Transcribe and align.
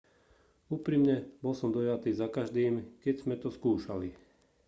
úprimne 0.75 1.15
bol 1.45 1.53
som 1.61 1.69
dojatý 1.77 2.09
zakaždým 2.23 2.73
keď 3.05 3.15
sme 3.21 3.35
to 3.43 3.49
skúšali 3.57 4.09